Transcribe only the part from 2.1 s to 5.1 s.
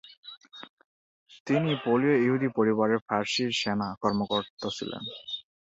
ইহুদি পরিবারে ফরাসি সেনা কর্মকর্তা ছিলেন।